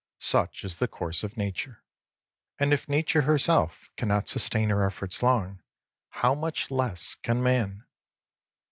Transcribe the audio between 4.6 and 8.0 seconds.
her efforts long, how much less can man